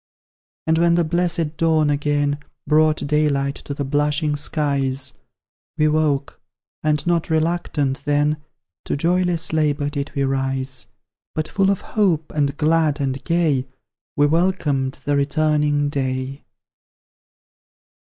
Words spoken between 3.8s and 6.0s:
blushing skies, We